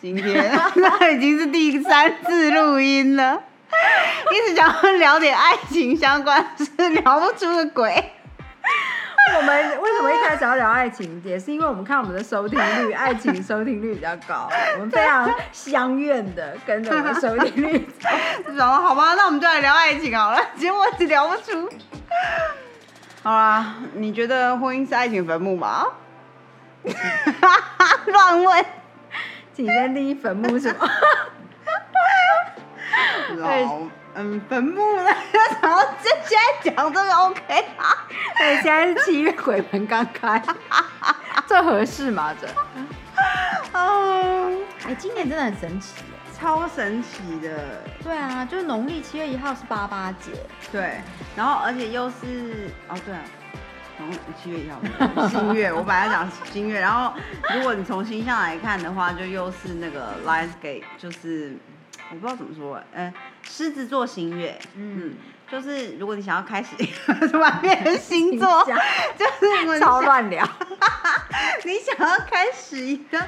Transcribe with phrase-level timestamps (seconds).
[0.00, 3.42] 今天 那已经是第三次录音了。
[4.30, 8.12] 一直想要聊点爱情相关，是聊不出个鬼。
[9.36, 11.20] 我们为什么一开始要聊爱情？
[11.24, 17.88] 也是因为我们看我们的收听率，爱情收听率比较高，我们非常相愿的跟着我们的收听率。
[18.54, 20.38] 然后好吧，那我们就来聊爱情好了。
[20.56, 21.68] 结果一直聊不出。
[23.24, 25.84] 好啦，你觉得婚姻是爱情坟墓吗？
[28.06, 28.64] 乱问。
[29.56, 30.78] 请先第一坟墓是么？
[33.38, 33.48] 老
[34.14, 35.04] 嗯，坟墓呢？
[35.62, 38.06] 然后这现在讲这个 OK 啊？
[38.36, 40.42] 对，现在是七月鬼门刚开，
[41.48, 42.34] 这合适吗？
[42.38, 42.46] 这？
[43.78, 44.52] 哦，
[44.86, 45.94] 哎，今年真的很神奇，
[46.38, 47.82] 超神奇的。
[48.02, 50.32] 对啊，就是农历七月一号是八八节，
[50.70, 51.00] 对，
[51.34, 53.22] 然后而且又是哦，对啊，
[53.96, 54.10] 从
[54.42, 54.80] 七月一号
[55.28, 57.12] 新月，我本来讲新月，然后
[57.54, 61.56] 如果你从星象来看的话，就又是那个 Light Gate，就是。
[62.08, 65.14] 我不知道怎么说，呃，狮子座新月，嗯，
[65.50, 66.76] 就是如果你想要开始
[67.36, 68.64] 完变星座，
[69.18, 69.26] 就
[69.74, 70.48] 是超乱聊，
[71.66, 73.20] 你想要开始一个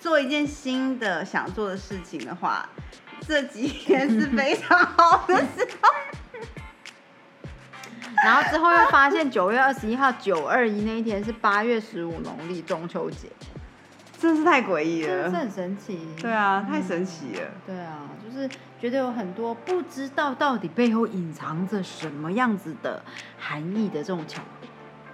[0.00, 2.66] 做一件新的想做的事情的话，
[3.28, 5.90] 这几天是非常好的时候。
[8.24, 13.28] 然后之后又发现九月二十一号九二一那一天是八月十五农历中秋节。
[14.18, 16.06] 真是太诡异了，真是很神奇。
[16.20, 17.40] 对啊，太神奇了。
[17.66, 18.46] 对啊，就是
[18.78, 23.02] 觉得有很多不知道到底背后隐藏着什么样子的
[23.38, 24.68] 含义的这种巧合。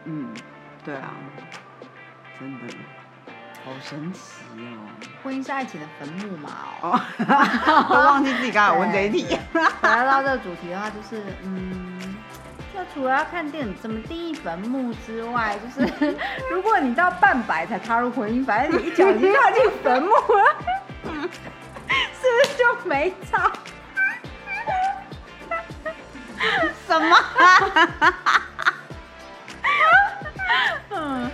[0.06, 0.34] 嗯，
[0.84, 1.14] 对啊，
[2.40, 2.74] 真的
[3.64, 4.20] 好神奇
[4.56, 4.78] 哦。
[5.22, 6.50] 婚姻是爱情的坟墓嘛？
[6.82, 7.00] 哦，
[7.88, 9.38] 都忘记自己刚才问这一题。
[9.82, 11.95] 聊到这个主题的话，就是嗯。
[12.76, 16.14] 那除了要看电影怎么定义坟墓之外，就是
[16.52, 20.54] 如果你到半百才踏入婚姻，反正你一脚已经踏进坟墓了，
[21.08, 23.50] 是不是就没差？
[26.86, 27.16] 什么？
[30.90, 31.30] 嗯，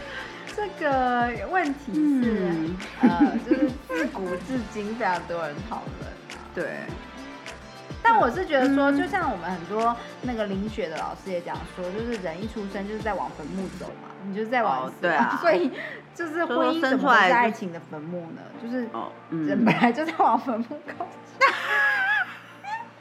[0.55, 1.93] 这个问题
[2.23, 2.71] 是
[3.01, 6.13] 呃，就是自古至今非常多人讨论
[6.55, 6.79] 对。
[8.13, 15.73] 但我是觉得说，就像我们很多那个林雪的老师也讲说，就是人一出生就是在往坟墓走嘛，你就是在往对啊， 所以
[16.15, 18.43] 就是婚姻怎么是爱情的坟墓呢？
[18.63, 18.87] 就是
[19.47, 21.07] 人本来就在往坟墓靠
[21.39, 21.49] 近，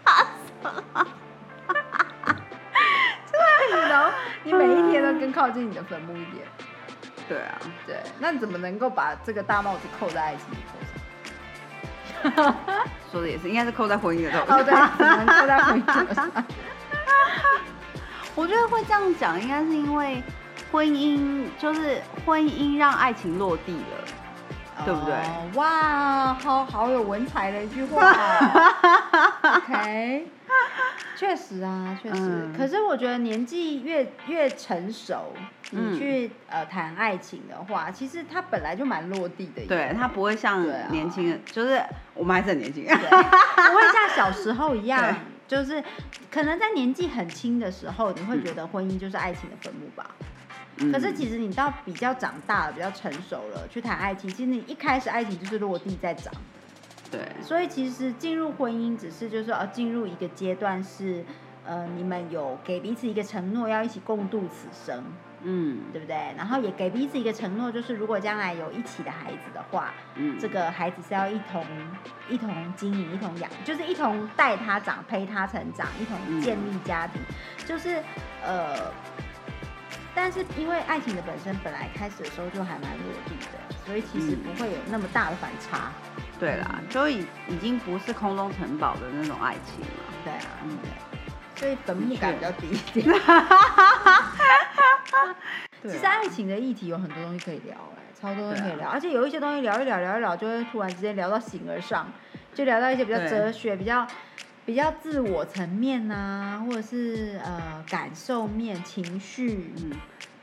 [0.06, 0.26] 哈
[0.64, 1.08] 哈哈
[3.90, 4.10] 然后
[4.44, 6.46] 你每一天都更靠近你的坟墓一点，
[7.28, 10.58] 对啊，对，那你怎么能够把这个大帽子扣在爱情里
[12.32, 12.42] 头？
[12.44, 12.56] 上？
[13.12, 14.60] 说的也是，应该是扣在婚姻的头上。
[14.60, 14.74] 哦，对，
[15.42, 16.32] 扣在婚姻头上。
[18.34, 20.24] 我觉得会这样讲，应该是因为
[20.72, 25.16] 婚姻就是婚姻让爱情落地了，对不对？
[25.56, 28.02] 哇，好好有文采的一句话。
[29.58, 30.28] OK。
[31.16, 32.50] 确实啊，确实。
[32.58, 35.34] 可是我觉得年纪越越成熟，
[35.70, 39.66] 你去呃谈爱情的话，其实它本来就蛮落地的。
[39.68, 41.82] 对，它不会像年轻人，就是
[42.14, 45.16] 我们还是很年轻，不会像小时候一样，
[45.48, 45.84] 就是
[46.32, 50.10] 可能在年纪很轻的时候，你会觉得婚姻就是爱情的坟墓吧。
[50.92, 56.34] 可是其实你到比较长大了，比较成熟了，去谈爱情，其实你一开始爱情就是落地在长。
[57.12, 61.26] 对，所以其实进入婚姻只是就是说，进入一个阶段是，
[61.66, 65.04] 呃，你们有给彼此一个承诺，要一起共度此生，
[65.44, 66.16] 嗯，对不对？
[66.38, 71.66] 然后也给彼此一个承诺，就是如果将来有一起的孩子的话，嗯，这个孩子是要一同
[72.30, 77.22] 一同经营、一同养，就是一同带他长、陪他成长、一同建立家庭，
[77.66, 78.02] 就是
[78.42, 78.90] 呃，
[80.16, 85.92] 但是因为爱情的本身本来开始的时候就还蛮落地的，所以其实不会有那么大的反差。
[86.42, 89.88] 对啦，就已已经不是空中城堡的那种爱情了。
[90.24, 90.76] 对啊，嗯，
[91.56, 93.06] 所以坟墓感比较低一点。
[95.84, 102.12] 其实爱情的议题有很多东西可以聊，哎，超多东西可以聊，而且有一些东西聊一聊聊一聊，就会突然之间聊到形而上，
[102.56, 104.08] 就聊到一些比较哲学、比较
[104.72, 109.92] 比较自我层面呐，或者是呃感受面、情绪，嗯。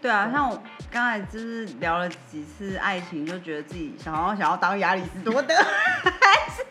[0.03, 6.63] 对啊，像我刚才就是聊了几次爱情，就觉得自己想要想要当亚里士多德，还是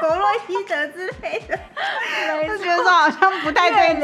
[0.00, 1.58] 弗洛伊德之类的，
[2.46, 4.00] 就觉得说好像不太对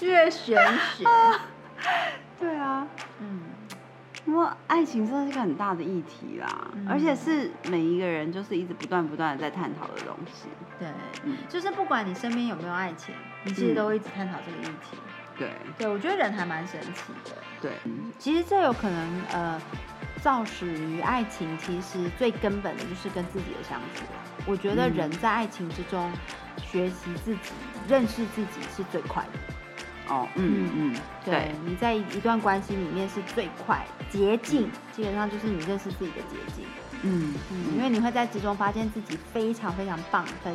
[0.00, 0.60] 劲，越玄
[0.96, 1.04] 学。
[2.40, 2.84] 对啊，
[3.20, 3.33] 嗯，
[4.26, 10.48] 因为爱情真的是个很大的议题啦，而且是每一个人就是一直不断不断的在探讨的东西。
[10.78, 10.88] 对，
[11.24, 14.96] 嗯，就是不管你身边有没有爱情，你其实都一直探讨这个议题。
[15.36, 17.36] 对，对我觉得人还蛮神奇的。
[17.60, 17.72] 对，
[18.18, 19.60] 其实这有可能，呃，
[20.22, 24.04] 造始于爱情，其实最根本的就是跟自己的相处。
[24.46, 26.10] 我觉得人在爱情之中
[26.58, 27.52] 学习自己、
[27.88, 29.54] 认识自己是最快的。
[30.08, 36.64] 哦，嗯嗯，对，你在一段关系里面是最快捷径，基本上就是你认识自己的捷径。
[37.06, 40.54] 嗯嗯，因为你会在之中发现自己非常非常棒、很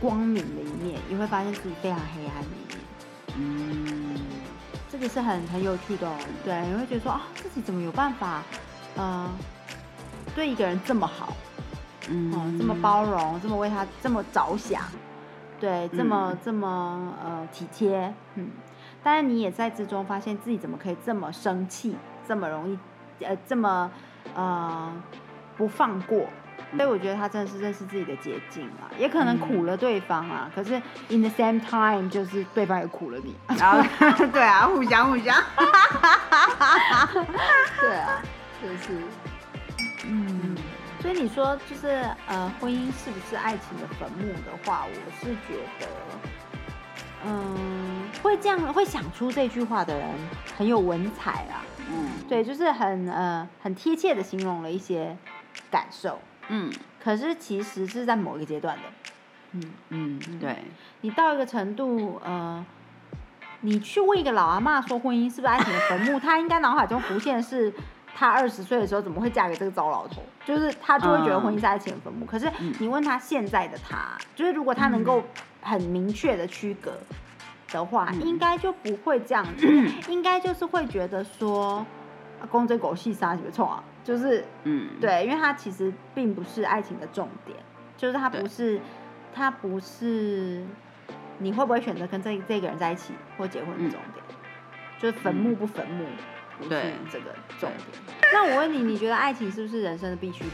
[0.00, 2.78] 光明的一面，也会发现自己非常黑暗的一面。
[3.36, 4.16] 嗯，
[4.90, 6.14] 这个是很很有趣的哦。
[6.44, 8.42] 对，你会觉得说啊，自己怎么有办法，
[8.96, 9.28] 呃，
[10.34, 11.36] 对一个人这么好，
[12.08, 14.82] 嗯，这么包容，这么为他这么着想，
[15.60, 18.50] 对，这么这么呃体贴，嗯。
[19.02, 21.96] 但是你也在之中发现自己怎么可以这么生气，
[22.26, 22.78] 这么容易，
[23.24, 23.90] 呃，这么
[24.34, 24.92] 呃
[25.56, 26.26] 不放过。
[26.76, 30.50] 所以我觉得他真的是认识自己的捷径啊，也可能苦了对方啊。
[30.54, 30.74] 可是
[31.08, 35.34] in the same time，就是对方也苦了你，然 后对啊，互相互相，
[37.80, 38.20] 对啊，
[38.62, 39.00] 就是，
[40.06, 40.56] 嗯。
[41.00, 44.92] 所以你说就是呃，婚姻是不是爱情的坟墓的话，我
[45.24, 45.86] 是觉得，
[47.24, 47.87] 嗯，
[48.22, 50.08] 会这样会想出这句话的人
[50.56, 51.64] 很有文采啊。
[51.90, 55.16] 嗯，对，就是很呃很贴切的形容了一些
[55.70, 56.18] 感受。
[56.48, 56.70] 嗯，
[57.02, 58.82] 可是其实是在某一个阶段的，
[59.52, 59.62] 嗯。
[59.90, 60.64] 嗯，对，
[61.00, 62.64] 你到一个程度，呃，
[63.60, 67.72] 你去问一个老阿妈说婚姻是不是爱情的坟墓，她应该脑海中浮现是，
[68.14, 72.26] 她二十岁的时候怎么会嫁给这个糟老头，就是她就会觉得婚姻是爱情的坟墓。
[72.26, 75.22] 可是你问她现在的她，就是如果她能够
[75.62, 76.98] 很明确的区隔
[77.70, 79.66] 的话，应该就不会这样子，
[80.08, 81.84] 应该就是会觉得说，
[82.50, 83.84] 公这狗戏杀什么错啊？
[84.04, 87.58] 就是，嗯，对，因为它其实并不是爱情的重点，
[87.96, 88.80] 就是它不是，
[89.34, 90.64] 它不是
[91.38, 94.24] 你会不会选择跟这这个人在一起或结婚的重点，
[94.98, 96.06] 就是坟墓不坟墓，
[96.56, 96.70] 不是
[97.10, 98.16] 这个重点。
[98.32, 100.52] 那我问你，你觉得爱情是不是人生的必需品？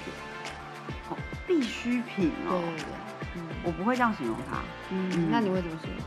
[1.10, 1.16] 哦，
[1.46, 2.86] 必需品哦，对对对，
[3.36, 4.58] 嗯，我不会这样形容它，
[4.90, 6.00] 嗯，那你会怎么形容？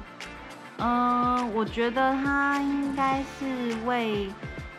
[0.78, 4.30] 嗯，我觉得它应该是为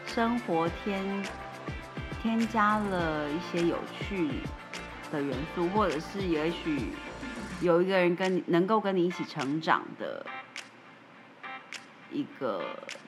[0.07, 1.23] 生活添。
[2.21, 4.29] 添加了一些有趣
[5.13, 6.91] 的元素，或者是也许
[7.61, 10.27] 有一个人跟你能够跟你一起成长的
[12.11, 12.65] 一个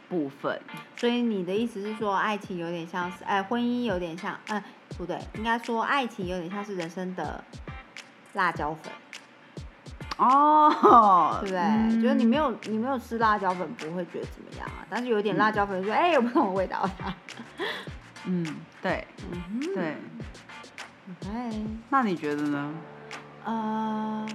[0.09, 0.63] 部分。
[0.97, 4.63] 所以你的意思是说，爱情有点像是，哎，婚姻有点像，嗯，
[4.97, 7.43] 不对，应该说爱情有点像是人生的
[8.35, 8.93] 辣椒粉。
[10.21, 12.03] 哦，对不对？
[12.03, 14.85] 就是你没有你没有吃辣椒粉，不会觉得怎么样啊？
[14.91, 16.89] 但是有点辣椒粉，说，哎，有不同的味道。
[18.27, 18.45] 嗯，
[18.83, 19.07] 对，
[19.75, 19.97] 对
[21.23, 22.75] ，OK，那你觉得呢？
[23.45, 24.27] 呃，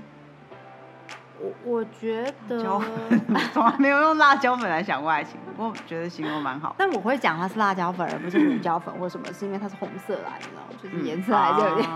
[1.39, 2.59] 我我觉得
[3.53, 6.73] 从来没有用辣椒粉来想过爱情，不过觉得形容蛮好。
[6.77, 10.61] 但我会讲它是辣椒粉，而不是胡椒粉或什么，是因为它是红色来，你知道？
[10.81, 11.89] 就是颜色还是有点，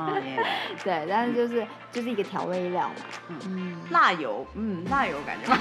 [0.83, 2.95] 对，但是就是就是一个调味料嘛，
[3.47, 5.51] 嗯，辣油，嗯，辣油感觉。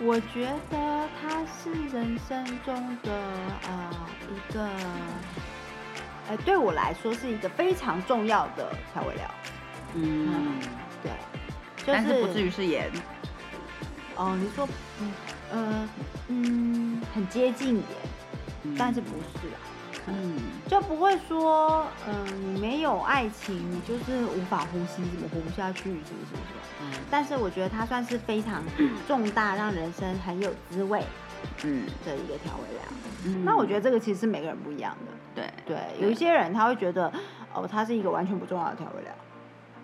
[0.00, 3.10] 我觉得它是人生中的
[3.66, 3.90] 呃
[4.30, 4.68] 一个，
[6.28, 9.28] 呃对我来说是一个非常重要的调味料。
[9.94, 10.54] 嗯，
[11.02, 11.12] 对，
[11.86, 12.90] 但是不至于是盐。
[14.16, 14.68] 哦，你说，
[15.00, 15.12] 嗯
[15.52, 15.88] 呃
[16.28, 17.84] 嗯，很接近盐，
[18.76, 19.58] 但是不是啊？
[20.08, 26.90] 嗯，就不会说，嗯，你没有爱情，你就是无法呼吸，怎么活不下去，什么什么什么？
[26.92, 27.00] 嗯。
[27.10, 28.62] 但是我觉得它算是非常
[29.06, 31.04] 重大，让人生很有滋味，
[31.62, 32.82] 嗯的一个调味料。
[33.26, 33.44] 嗯。
[33.44, 35.12] 那我觉得这个其实是每个人不一样的。
[35.34, 37.12] 对对，有一些人他会觉得，
[37.54, 39.12] 哦，它是一个完全不重要的调味料。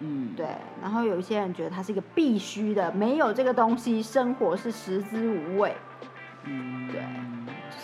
[0.00, 0.34] 嗯。
[0.36, 0.46] 对。
[0.82, 5.76] 然后有一些人觉得它是一个必须的，没有这个东西，生活是食之无味。
[6.44, 6.88] 嗯。
[6.90, 7.02] 对。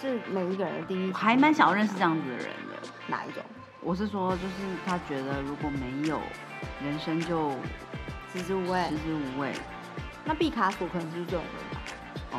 [0.00, 1.10] 是每一个人的第一。
[1.10, 2.88] 我，还蛮想要认识这样子的人的。
[3.06, 3.42] 哪一种？
[3.82, 4.54] 我是说，就是
[4.86, 6.20] 他觉得如果没有，
[6.84, 7.50] 人生就
[8.32, 8.82] 食之无味。
[8.88, 9.52] 食之无味。
[10.24, 11.80] 那毕卡索可能是这种人吧？
[12.32, 12.36] 哦，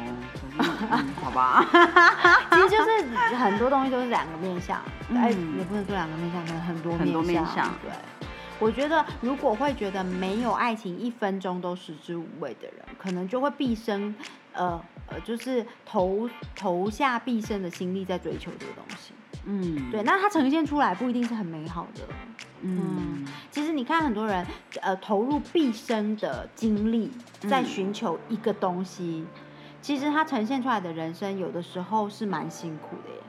[1.24, 1.66] 好吧。
[2.54, 4.80] 其实就是很多东西都是两个面相，
[5.16, 7.68] 哎，也不能说两个面相，可能很多很多面相。
[7.82, 7.92] 对，
[8.62, 14.16] 我觉得如果会觉得没有爱情一分钟都食之无味的人，可能就会毕生。
[14.54, 19.14] 呃呃，就是投投下毕生的心力在追求这个东西，
[19.46, 22.02] 嗯，对，那它呈现出来不一定是很美好的，
[22.60, 24.46] 嗯，其实你看很多人，
[24.82, 29.26] 呃，投入毕生的精力在寻求一个东西，
[29.82, 33.22] 其实他呈现出来的人生，有的时候是蛮辛苦的耶。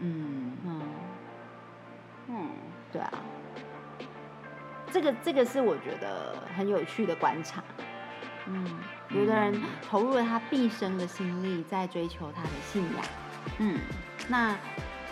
[0.00, 0.82] 嗯嗯
[2.28, 2.48] 嗯，
[2.92, 3.10] 对啊，
[4.92, 7.62] 这个这个是我觉得很有趣的观察。
[8.46, 8.78] 嗯，
[9.10, 13.04] 有的人投入了他毕生的心力在追求他的信仰。
[13.58, 13.78] 嗯，
[14.28, 14.56] 那。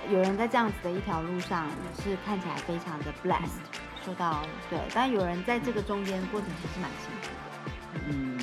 [0.09, 1.69] 有人在这样子的一条路上
[2.01, 3.59] 是看起来非常的 blessed，
[4.05, 4.41] 说到
[4.71, 7.27] 对，但有人在这个中间过程其实蛮辛苦
[7.93, 8.39] 的，嗯，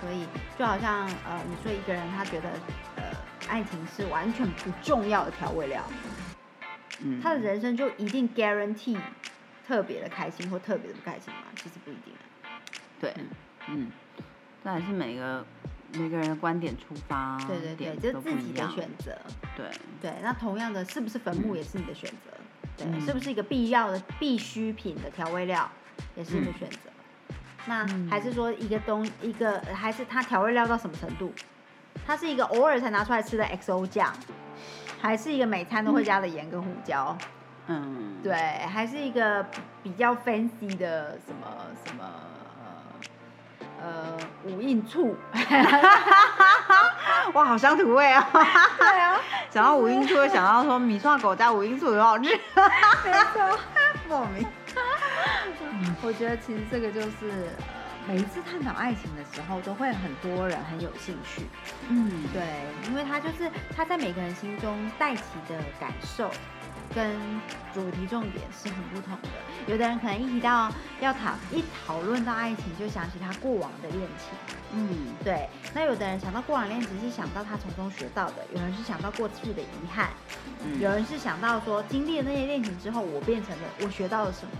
[0.00, 0.26] 所以
[0.58, 2.48] 就好像呃，你说一个人他觉得
[2.96, 3.04] 呃，
[3.46, 5.80] 爱情是完全不重要的调味料，
[7.04, 8.98] 嗯，他的人生就一定 guarantee
[9.72, 11.44] 特别的开心或特别的不开心吗？
[11.56, 12.12] 其实不一定，
[13.00, 13.14] 对，
[13.68, 13.90] 嗯，
[14.62, 15.42] 这还是每个。
[15.94, 19.14] 每个人的观点出发，对对对，就自己的选择。
[19.54, 19.66] 对
[20.00, 22.30] 对，那同样的，是不是坟墓也是你的选择？
[22.78, 25.70] 对，是不是一个必要的必需品的调味料，
[26.16, 26.88] 也是你的选择？
[27.66, 31.30] 那还是说一个东一个，还是它调味料到什么程度？
[32.06, 34.10] 它是一个偶尔才拿出来吃的 XO 酱，
[34.98, 37.14] 还是一个每餐都会加的盐跟胡椒？
[37.20, 37.26] 嗯，
[38.22, 38.34] 对，
[38.66, 39.44] 还是一个
[39.82, 41.46] 比较 fancy 的什么
[41.84, 42.04] 什么？
[43.82, 45.16] 呃，五印醋，
[47.34, 48.24] 哇，好乡土味啊！
[48.78, 49.18] 对啊，
[49.50, 52.30] 想到五印醋，想到说米蒜狗加五印醋很好吃，没
[53.32, 53.58] 错，
[54.08, 54.46] 莫名。
[56.00, 57.50] 我觉得其实这个就是，呃，
[58.06, 61.48] 每一次探讨爱情的时候，都会很多人很有兴趣。
[61.88, 62.40] 嗯，对，
[62.88, 66.30] 因为他就是他在每个人心中带起的感受。
[66.94, 67.16] 跟
[67.74, 69.28] 主题重点是很不同的。
[69.66, 70.70] 有的人可能一提到
[71.00, 74.28] 要讨一讨论到爱情，就想起他过往的恋情。
[74.74, 74.88] 嗯，
[75.22, 75.48] 对。
[75.74, 80.10] 那有的人想到过往恋情是想到他从中学到的，有人是想到过去的遗憾，
[80.80, 84.52] 有人是想到说经历了那些恋情之后，我变成了我学到了什么。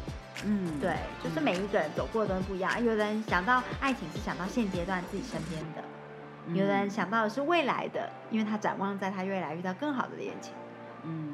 [0.45, 2.83] 嗯，对，就是每一个人走过的都不一样。
[2.85, 5.83] 有的人想到爱情是想到现阶段自己身边的，
[6.53, 10.53] 有的人想到的是未来的，因为他展望在他未来遇到更好的恋情。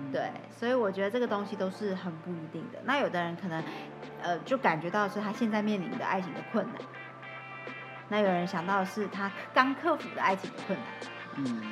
[0.09, 2.79] 嗯，对，所以我觉得这个东西都是很不一定的。
[2.85, 3.62] 那有的人可能，
[4.23, 6.77] 呃，就感觉到是他现在面临的爱情的困难；
[8.09, 10.87] 那有人想到的是他刚克服的爱情的困难。
[11.37, 11.62] 嗯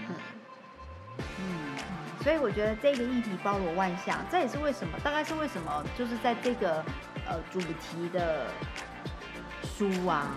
[1.19, 1.77] 嗯，
[2.23, 6.85] 所以我觉得这个议题包罗万象，这也是为什么，大概是为什么，就是在这个
[7.27, 8.47] 呃主题的
[9.63, 10.31] 书啊、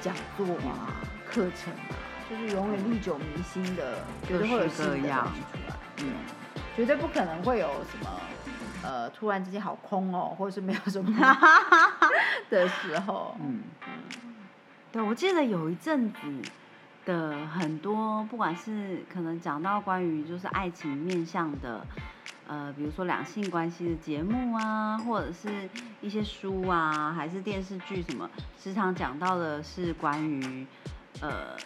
[0.00, 0.94] 讲座啊、
[1.28, 1.92] 课程啊，
[2.30, 5.76] 就是永远历久弥新的，就是会有新的东西出来。
[5.98, 6.14] 嗯。
[6.74, 8.10] 绝对不可能会有什么，
[8.82, 11.38] 呃，突然之间好空哦， 或者是没有什么
[12.48, 13.36] 的时候。
[13.40, 13.92] 嗯嗯，
[14.90, 16.18] 对，我记得有一阵子
[17.04, 21.86] 的很多，不管是可能讲到关于就是爱情面向的，
[22.48, 25.68] 呃，比如说两性关系的节目啊，或者是
[26.00, 30.66] 一些书啊，还是电视剧什么，时常讲到的是关于，
[31.20, 31.56] 呃。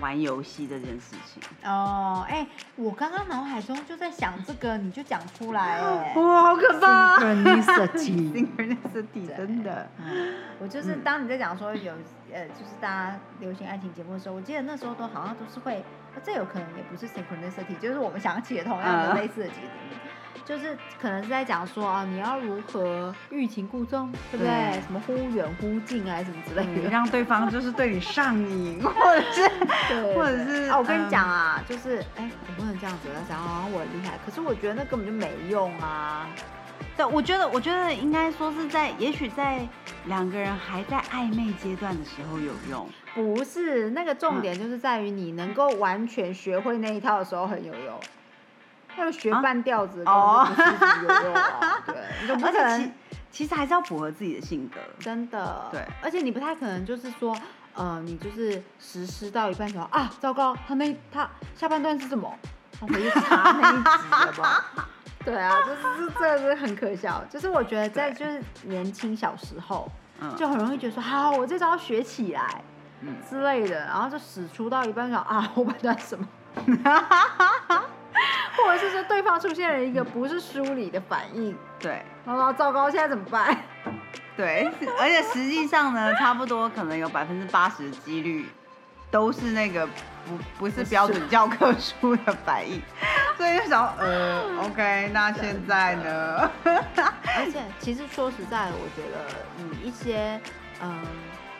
[0.00, 1.42] 玩游戏这件事情。
[1.64, 9.88] 哦，哎，我刚刚脑海中就在想这个，你就讲出来，哎，哇，好可怕，synchronicity，synchronicity， 真的，
[10.58, 11.92] 我就是当你在讲说有，
[12.32, 15.84] 呃，就是大家流行爱情节目的时候，我记得那时候都好像都是会，
[16.22, 19.96] 这有可能也不是 synchronicity，就是我们想起了同样的类似的节目。
[20.44, 24.80] 就是可能是在讲说啊，你要如何欲擒故纵，对不对？
[24.82, 29.48] 什么忽远忽近啊，什么之类的，让对方就是对你上瘾， 或者是，
[30.14, 36.26] 或者是啊，我跟你讲啊，就是哎，我不能这样子讲，好像我很厉害，可是我觉得那根本就没用啊。
[36.96, 39.66] 对，我觉得，我觉得应该说是在，也许在
[40.06, 42.88] 两个人还在暧昧阶段的时候有用。
[43.14, 48.00] 不是，那个重点就是在于你能够完全学会那一套的时候很有用。
[48.98, 50.46] 要学半吊子哦，
[51.86, 51.96] 对，
[52.42, 52.92] 而且其
[53.30, 55.66] 其实还是要符合自己的性格，真的。
[55.70, 57.36] 对，而且你不太可能就是说，
[57.74, 62.32] 呃，你就是实施到一半时候啊，糟糕，他那他下半段是什么？
[62.78, 64.64] 他回去查那一集了吧？
[65.24, 67.24] 对啊，就是这个是很可笑。
[67.28, 69.90] 就是我觉得在就是年轻小时候，
[70.36, 72.62] 就很容易觉得说，好，我这招学起来，
[73.00, 76.26] 嗯之类的，然后就使出到一半说啊，后半段什么？
[78.56, 83.56] 或者是说对方出现了一个不是梳理的反应，对，然后糟糕，现在怎么办？
[84.36, 88.46] 对，而且实际上呢，差不多可能有百分之八十的几率
[89.10, 92.80] 都是那个不不是标准教科书的反应，
[93.36, 96.50] 所以就想呃， OK，那现在呢？
[96.64, 99.26] 而且其实说实在的，我觉得
[99.82, 100.40] 以一些
[100.82, 101.00] 嗯。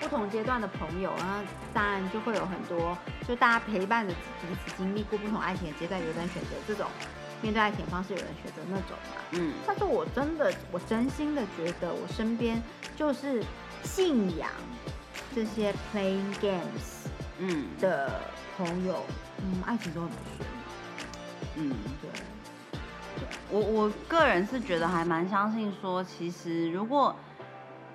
[0.08, 1.40] 不同阶段的朋友，然后
[1.74, 2.96] 当然就会有很多，
[3.26, 6.86] 就大家陪伴着彼此经历过不同爱情的阶段，有人选择这种
[7.42, 9.20] 面对爱情的方式，有人选择那种嘛。
[9.32, 9.54] 嗯。
[9.66, 12.62] 但是我真的，我真心的觉得，我身边
[12.94, 13.42] 就是
[13.82, 14.48] 信仰
[15.34, 17.08] 这些 playing games，
[17.40, 18.20] 嗯的
[18.56, 19.04] 朋友，
[19.38, 20.48] 嗯，爱情都很不顺。
[21.56, 23.26] 嗯，对。
[23.50, 27.16] 我我个人是觉得还蛮相信说，其实如果。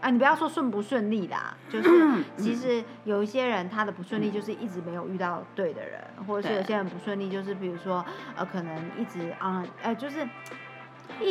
[0.02, 1.90] 啊，你不要说顺不顺利啦，就是
[2.36, 8.04] 其实有一些人他的不顺利就是一直没有遇到对的人，或者是有些人不顺利就是比如说
[8.36, 10.28] 呃可能一直啊呃就是，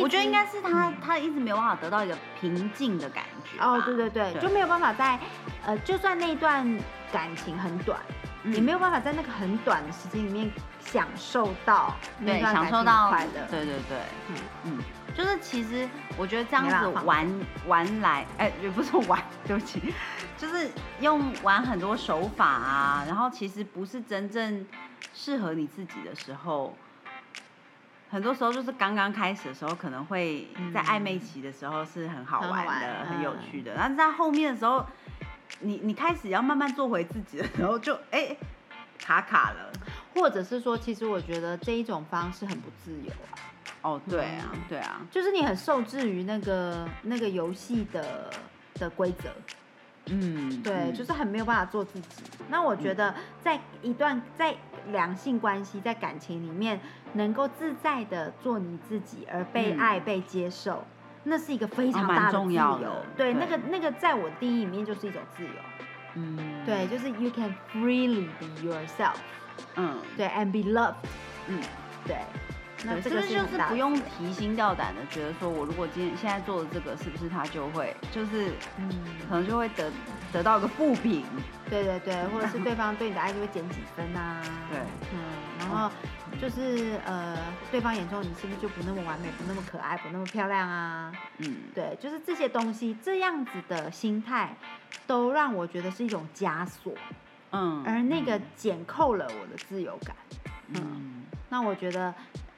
[0.01, 3.61] 我觉得应该是他他一直没有办法得到一个平静的感觉。
[3.61, 5.19] 哦，对对对，就没有办法在
[5.65, 6.65] 呃就算那段
[7.11, 7.99] 感情很短，
[8.45, 10.49] 也没有办法在那个很短的时间里面
[10.79, 13.47] 享受到那段感情快乐。
[13.49, 13.97] 对对对，
[14.29, 14.79] 嗯嗯。
[15.15, 15.87] 就是其实
[16.17, 17.27] 我觉得这样子玩
[17.67, 19.93] 玩来，哎，也不是玩， 对不起，
[20.37, 24.65] 就是用玩很多手法啊，然后其实不是真正
[25.13, 26.75] 适合你自己的时候，
[28.09, 34.85] 很多时候就是刚刚开始的时候，可能会在暧昧期的时候是很好玩的、很有趣的，但是在后面的时候，
[35.59, 38.35] 你你开始要慢慢做回自己的时候，就哎
[39.01, 39.71] 卡卡了，
[40.13, 43.50] 或者是说，其实我觉得这一种方式很不自由啊。
[43.81, 48.29] 哦，对啊，对啊，就是你很受制于那个那个游戏的
[48.75, 49.29] 的规则，
[50.05, 52.23] 嗯，对，就是很没有办法做自己。
[52.47, 54.55] 那我觉得在一段在
[54.91, 56.79] 两性关系在感情里面，
[57.13, 60.83] 能够自在的做你自己而被爱被接受，
[61.23, 62.95] 那是一个非常大的自由。
[63.17, 65.49] 对，那个那个在我定义里面就是一种自由。
[66.13, 69.15] 嗯，对，就是 you can freely be yourself。
[69.75, 70.95] 嗯，对，and be loved。
[71.47, 71.59] 嗯，
[72.05, 72.17] 对。
[72.83, 78.89] 那这个就是不用提心吊胆的，觉得说我如果今天现在做的这个，是不是他就会就是，嗯，
[79.29, 79.91] 可能就会得
[80.33, 81.23] 得到一个负评，
[81.69, 84.79] 对对对，或者是对方对你的爱就会减几分啊， 对，
[85.13, 85.19] 嗯，
[85.59, 85.91] 然后
[86.41, 87.37] 就是呃，
[87.69, 91.11] 对方眼中你是不是就不那么完美，不那么可爱，不那么漂亮啊？
[91.37, 94.57] 嗯，对，就是这些东西，这样子的心态，
[95.05, 96.93] 都让我觉得是一种枷锁，
[97.51, 100.15] 嗯，而那个减扣了我的自由感，
[100.73, 102.11] 嗯，那我觉得。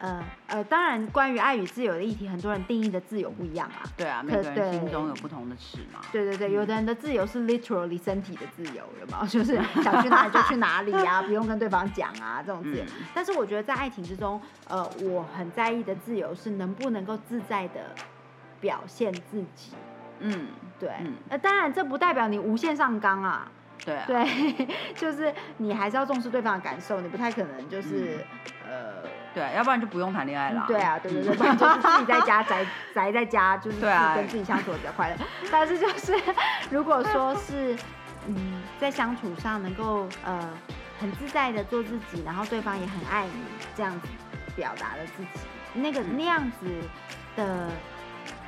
[0.03, 3.87] 呃呃，当然，关于爱与自由的议题，很多人定义的自由不一样啊。
[3.95, 6.01] 对啊，每个人心中有不同的尺嘛。
[6.11, 9.25] 对对对，有的人的自由是 literally 身体的自由，有吗？
[9.31, 12.83] 就是想去哪里就去哪里啊，不用跟对方讲啊，这种自由。
[13.13, 17.95] 但是我觉得在爱情之中，呃，我很在意的自由是能不能够自在的
[18.59, 19.71] 表现自己。
[20.19, 20.89] 嗯，对。
[21.29, 23.49] 呃，当然这不代表你无限上纲啊。
[23.85, 24.03] 对啊。
[24.05, 28.17] 对， 就是你还是要重视对方的感受，你不太可能就是
[28.62, 28.62] 呃。
[29.33, 30.63] 对，要不然就不用谈恋爱了。
[30.67, 33.79] 对啊，对对对， 不然就是自己在家宅宅在家，就是
[34.15, 35.15] 跟自己相处比较快乐。
[35.51, 36.13] 但是就是，
[36.69, 37.75] 如果说是
[38.27, 40.49] 嗯，在相处上能够呃
[40.99, 43.43] 很自在的做自己，然后对方也很爱你，
[43.75, 44.07] 这样子
[44.55, 46.67] 表达了自己，那个那样子
[47.35, 47.69] 的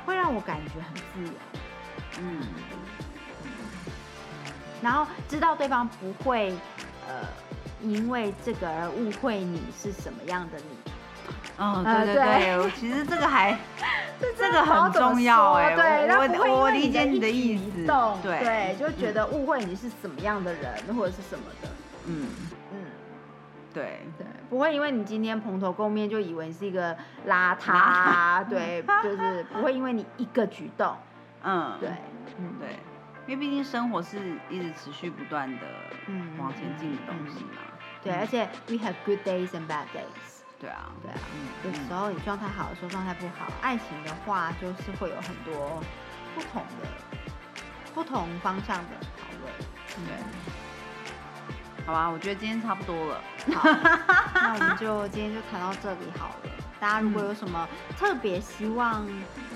[0.04, 1.38] 会让我感觉很自由。
[2.20, 2.40] 嗯，
[4.80, 6.54] 然后知道对方不会
[7.08, 7.26] 呃。
[7.82, 10.92] 因为这个而误会你是什么样的你？
[11.58, 13.56] 嗯，对对对，其实这个还
[14.38, 16.16] 这个很重要哎，对
[16.48, 17.86] 我我理解你的意思，
[18.22, 21.68] 对对，就觉得误会你是什么样的人或者是什么的，
[22.06, 22.28] 嗯。
[22.72, 22.78] 嗯，
[23.72, 24.00] 对。
[24.18, 26.94] 对，不会因为你今天蓬头垢面就以为是一个
[27.26, 30.94] 邋遢，对，就是不会因为你一个举动，
[31.42, 31.88] 嗯，对，
[32.38, 32.54] 嗯。
[32.60, 32.68] 对，
[33.26, 35.66] 因为毕竟生活是一直持续不断的
[36.38, 37.62] 往前进的东西嘛。
[38.02, 40.42] 对，而且 we have good days and bad days。
[40.58, 41.18] 对啊，对啊，
[41.64, 43.52] 有时候你状态好的时候状态不好。
[43.60, 45.82] 爱情的话，就是会有很多
[46.34, 46.88] 不同的、
[47.94, 49.52] 不同方向的讨论。
[50.06, 53.20] 对，好吧，我觉得今天差不多了。
[53.54, 53.68] 好，
[54.34, 56.50] 那我们就 今天就谈到这里好了。
[56.78, 59.06] 大家如果有什么特别希望，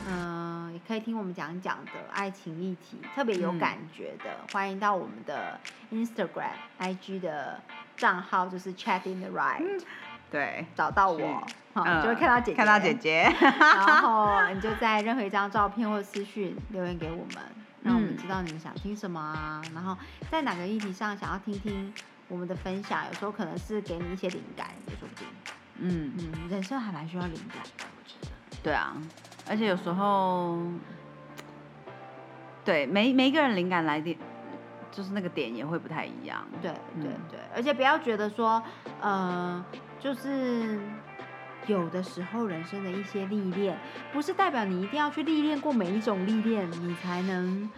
[0.08, 5.58] 嗯，也可以听我们讲讲的爱情议题，特别有感觉的，欢迎到我们的
[5.90, 7.60] Instagram、IG 的。
[7.96, 9.82] 账号就是 Chat in the Right，
[10.30, 17.44] 对，找到我，就会看到姐姐，看到姐姐，然后 你就在任何一张照片或私讯留言给我们，
[17.82, 19.94] 让我们知道你们想听什么啊，然后
[20.30, 21.92] 在哪个议题上想要听听
[22.28, 25.26] 我们的分享，有时候可能是给你一些灵感，也说不定。
[25.80, 28.28] 嗯嗯，人生还蛮需要灵感的，我觉得。
[28.62, 28.96] 对啊，
[29.48, 30.58] 而且有时候，
[32.64, 34.16] 对每每一个人灵感来电。
[34.92, 38.60] 就是那个点也会不太一样，对对对，而且不要觉得说，
[39.00, 39.64] 呃，
[40.00, 40.80] 就是
[41.68, 43.78] 有的时候人生的一些历练，
[44.12, 47.70] 不是代表你一定要去历练过每一种历练，你才能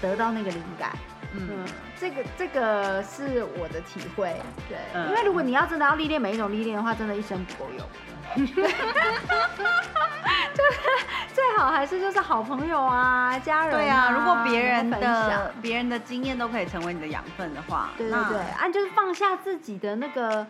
[0.00, 0.90] 得到那个灵感。
[1.36, 1.66] 嗯，
[1.98, 4.36] 这个这个是我的体会，
[4.68, 7.84] 对，因为如果你要真的要历练每一种历练的话，真的一生不够用。
[8.36, 8.44] 就
[10.64, 10.72] 是
[11.34, 13.76] 最好还是就是好朋友啊，家人。
[13.76, 15.42] 对啊，如果别人分的享。
[15.60, 20.46] 别人的经验都可以成为你的养分的话，对对那对，啊，就是放下自己的那个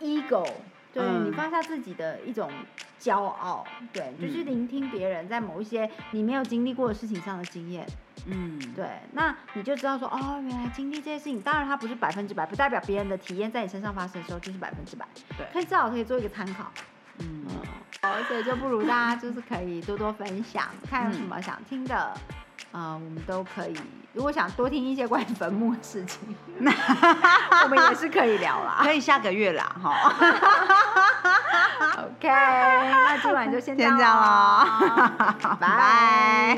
[0.00, 0.48] ego，
[0.94, 1.26] 对、嗯。
[1.26, 2.50] 你放下自己的一种
[2.98, 4.46] 骄傲，对，就去嗯。
[4.46, 7.86] 聆听别人在某一些你没有经历过的事情上的经验，
[8.26, 15.04] 嗯，对，那你就知道说，哦，原来经历这些事情，当然它不是百分之百，不代表别人的体验在你身上发生的时候就是百分之百，
[15.36, 16.70] 对可以至少可以做一个参考。
[17.18, 17.44] 嗯，
[18.02, 22.14] 哦，所以就不如大家就是可以多多分享，看有什么想听的，
[22.72, 23.76] 呃，我们都可以。
[24.12, 26.20] 如果想多听一些关于坟墓的事情，
[26.58, 26.70] 那
[27.64, 28.80] 我们也是可以聊啦。
[28.82, 30.12] 可以下个月啦，哈，
[32.04, 34.64] OK，那今晚就先先这样咯
[35.38, 36.56] 咯拜拜